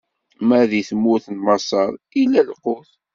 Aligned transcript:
Ma 0.47 0.59
di 0.69 0.81
tmurt 0.89 1.25
n 1.31 1.37
Maṣer, 1.45 1.91
illa 2.21 2.41
lqut. 2.49 2.89